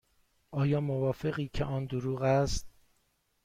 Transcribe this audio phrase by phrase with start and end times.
[0.51, 2.67] آیا موافقی که آن دروغ است؟